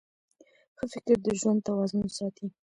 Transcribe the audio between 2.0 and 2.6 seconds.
ساتي.